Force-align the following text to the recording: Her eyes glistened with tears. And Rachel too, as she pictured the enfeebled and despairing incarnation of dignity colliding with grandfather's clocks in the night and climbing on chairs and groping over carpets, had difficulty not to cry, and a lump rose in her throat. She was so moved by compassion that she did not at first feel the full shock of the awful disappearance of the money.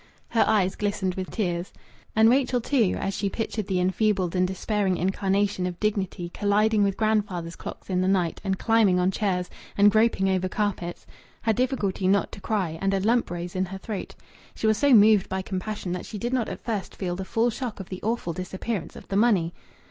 Her 0.29 0.43
eyes 0.47 0.75
glistened 0.75 1.13
with 1.13 1.29
tears. 1.29 1.71
And 2.15 2.27
Rachel 2.27 2.59
too, 2.59 2.95
as 2.99 3.13
she 3.13 3.29
pictured 3.29 3.67
the 3.67 3.79
enfeebled 3.79 4.35
and 4.35 4.47
despairing 4.47 4.97
incarnation 4.97 5.67
of 5.67 5.79
dignity 5.79 6.29
colliding 6.33 6.81
with 6.81 6.97
grandfather's 6.97 7.55
clocks 7.55 7.87
in 7.87 8.01
the 8.01 8.07
night 8.07 8.41
and 8.43 8.57
climbing 8.57 8.99
on 8.99 9.11
chairs 9.11 9.47
and 9.77 9.91
groping 9.91 10.27
over 10.27 10.49
carpets, 10.49 11.05
had 11.43 11.55
difficulty 11.55 12.07
not 12.07 12.31
to 12.31 12.41
cry, 12.41 12.79
and 12.81 12.95
a 12.95 12.99
lump 12.99 13.29
rose 13.29 13.55
in 13.55 13.65
her 13.65 13.77
throat. 13.77 14.15
She 14.55 14.65
was 14.65 14.79
so 14.79 14.91
moved 14.91 15.29
by 15.29 15.43
compassion 15.43 15.91
that 15.91 16.07
she 16.07 16.17
did 16.17 16.33
not 16.33 16.49
at 16.49 16.61
first 16.65 16.95
feel 16.95 17.15
the 17.15 17.23
full 17.23 17.51
shock 17.51 17.79
of 17.79 17.89
the 17.89 18.01
awful 18.01 18.33
disappearance 18.33 18.95
of 18.95 19.07
the 19.07 19.15
money. 19.15 19.53